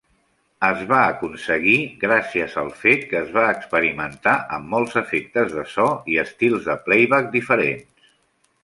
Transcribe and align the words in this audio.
Es 0.67 0.79
va 0.91 1.01
aconseguir 1.09 1.75
gràcies 2.05 2.55
al 2.63 2.71
fet 2.85 3.05
que 3.11 3.19
es 3.21 3.29
va 3.37 3.45
experimentar 3.59 4.35
amb 4.59 4.75
molts 4.75 4.99
efectes 5.05 5.55
de 5.61 5.69
so 5.77 5.87
i 6.15 6.23
estils 6.27 6.69
de 6.73 6.83
playback 6.91 7.33
diferents. 7.41 8.13